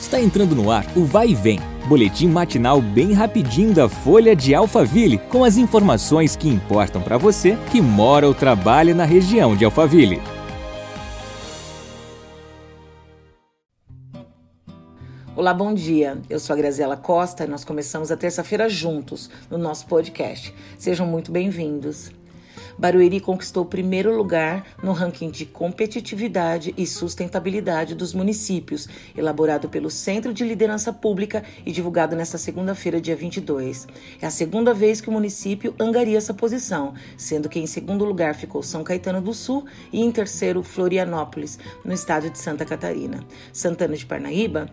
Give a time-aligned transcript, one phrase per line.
[0.00, 4.54] Está entrando no ar o Vai e Vem, boletim matinal bem rapidinho da Folha de
[4.54, 9.64] Alphaville, com as informações que importam para você que mora ou trabalha na região de
[9.64, 10.22] Alphaville.
[15.34, 16.18] Olá, bom dia.
[16.30, 20.54] Eu sou a Graziela Costa e nós começamos a terça-feira juntos no nosso podcast.
[20.78, 22.10] Sejam muito bem-vindos.
[22.78, 29.90] Barueri conquistou o primeiro lugar no ranking de competitividade e sustentabilidade dos municípios, elaborado pelo
[29.90, 33.88] Centro de Liderança Pública e divulgado nesta segunda-feira, dia 22.
[34.22, 38.34] É a segunda vez que o município angaria essa posição, sendo que em segundo lugar
[38.34, 43.24] ficou São Caetano do Sul e em terceiro Florianópolis, no estado de Santa Catarina.
[43.52, 44.70] Santana de Parnaíba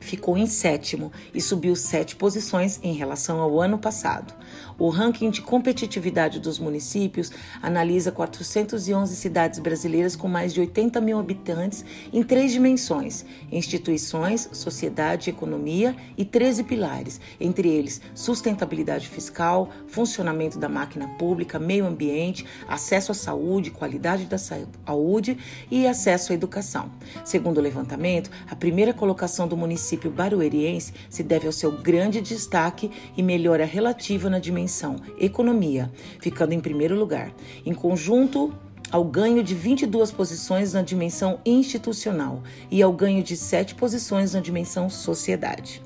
[0.00, 4.34] ficou em sétimo e subiu sete posições em relação ao ano passado.
[4.78, 11.18] O ranking de competitividade dos municípios analisa 411 cidades brasileiras com mais de 80 mil
[11.18, 20.58] habitantes em três dimensões: instituições, sociedade economia, e 13 pilares, entre eles sustentabilidade fiscal, funcionamento
[20.58, 25.38] da máquina pública, meio ambiente, acesso à saúde, qualidade da saúde
[25.70, 26.90] e acesso à educação.
[27.24, 32.20] Segundo o levantamento, a primeira colocação do município município barueriense se deve ao seu grande
[32.20, 37.32] destaque e melhora relativa na dimensão economia, ficando em primeiro lugar.
[37.64, 38.52] Em conjunto,
[38.90, 44.40] ao ganho de 22 posições na dimensão institucional e ao ganho de 7 posições na
[44.40, 45.82] dimensão sociedade.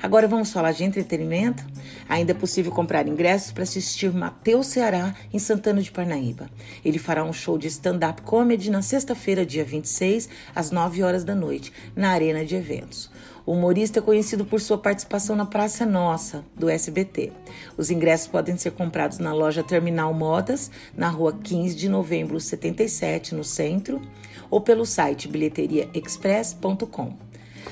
[0.00, 1.64] Agora vamos falar de entretenimento.
[2.08, 6.48] Ainda é possível comprar ingressos para assistir Matheus Ceará em Santana de Parnaíba.
[6.84, 11.34] Ele fará um show de stand-up comedy na sexta-feira, dia 26, às 9 horas da
[11.34, 13.10] noite, na Arena de Eventos.
[13.44, 17.32] O humorista é conhecido por sua participação na Praça Nossa, do SBT.
[17.76, 23.36] Os ingressos podem ser comprados na loja Terminal Modas, na rua 15 de novembro 77,
[23.36, 24.02] no centro,
[24.50, 27.16] ou pelo site bilheteriaexpress.com.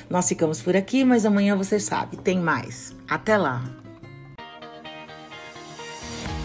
[0.08, 2.94] Nós ficamos por aqui, mas amanhã você sabe, tem mais.
[3.08, 3.83] Até lá!